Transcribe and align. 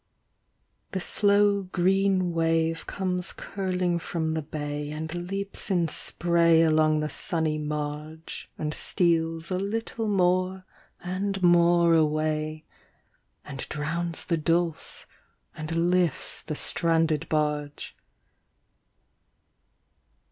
The 0.93 0.99
slow 0.99 1.61
green 1.61 2.31
wave 2.33 2.87
comes 2.87 3.31
curling 3.31 3.99
from 3.99 4.33
the 4.33 4.41
bay 4.41 4.89
And 4.89 5.13
leaps 5.29 5.69
in 5.69 5.87
spray 5.89 6.63
along 6.63 7.01
the 7.01 7.07
sunny 7.07 7.59
marge, 7.59 8.49
■ 8.53 8.59
And 8.59 8.73
steals 8.73 9.51
a 9.51 9.59
little 9.59 10.07
more 10.07 10.65
and 11.03 11.43
more 11.43 11.93
away, 11.93 12.65
And 13.45 13.59
drowns 13.69 14.25
the 14.25 14.37
dulse, 14.37 15.05
and 15.55 15.91
lifts 15.91 16.41
the 16.41 16.55
stranded 16.55 17.27
batge. 17.29 17.95